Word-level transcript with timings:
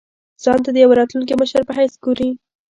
ځان 0.43 0.59
ته 0.65 0.69
د 0.73 0.77
یوه 0.83 0.95
راتلونکي 0.99 1.33
مشر 1.41 1.61
په 1.67 1.73
حیث 1.77 1.93
ګوري. 2.03 2.29